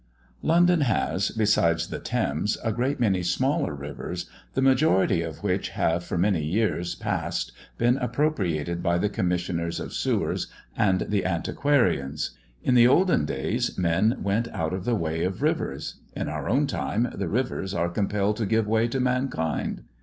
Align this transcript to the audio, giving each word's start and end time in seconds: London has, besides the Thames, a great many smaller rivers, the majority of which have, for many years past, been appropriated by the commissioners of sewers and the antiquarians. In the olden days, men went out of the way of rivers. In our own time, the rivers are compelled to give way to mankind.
London 0.41 0.81
has, 0.81 1.29
besides 1.29 1.89
the 1.89 1.99
Thames, 1.99 2.57
a 2.63 2.71
great 2.71 2.99
many 2.99 3.21
smaller 3.21 3.75
rivers, 3.75 4.27
the 4.55 4.61
majority 4.63 5.21
of 5.21 5.43
which 5.43 5.69
have, 5.69 6.03
for 6.03 6.17
many 6.17 6.43
years 6.43 6.95
past, 6.95 7.51
been 7.77 7.97
appropriated 7.97 8.81
by 8.81 8.97
the 8.97 9.09
commissioners 9.09 9.79
of 9.79 9.93
sewers 9.93 10.47
and 10.75 11.01
the 11.09 11.23
antiquarians. 11.23 12.31
In 12.63 12.73
the 12.73 12.87
olden 12.87 13.25
days, 13.25 13.77
men 13.77 14.17
went 14.23 14.47
out 14.47 14.73
of 14.73 14.85
the 14.85 14.95
way 14.95 15.23
of 15.23 15.43
rivers. 15.43 15.99
In 16.15 16.27
our 16.27 16.49
own 16.49 16.65
time, 16.65 17.11
the 17.13 17.27
rivers 17.29 17.71
are 17.75 17.87
compelled 17.87 18.37
to 18.37 18.47
give 18.47 18.65
way 18.67 18.87
to 18.87 18.99
mankind. 18.99 19.83